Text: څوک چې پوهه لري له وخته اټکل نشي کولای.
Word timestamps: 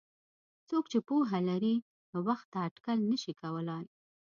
څوک 0.67 0.83
چې 0.91 0.99
پوهه 1.07 1.39
لري 1.49 1.75
له 2.11 2.19
وخته 2.27 2.57
اټکل 2.67 2.97
نشي 3.11 3.33
کولای. 3.41 3.85